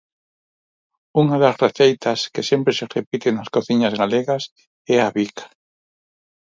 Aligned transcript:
Unha 1.21 1.37
das 1.43 1.59
receitas 1.65 2.19
que 2.33 2.47
sempre 2.49 2.73
se 2.77 2.85
repite 2.97 3.29
nas 3.31 3.51
cociñas 3.55 3.93
galegas 4.01 4.43
é 4.95 4.97
a 5.01 5.09
bica. 5.17 5.45